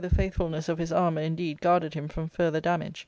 [0.01, 2.99] —Book III, faithfulness of his armour indeed guarded him from further damage.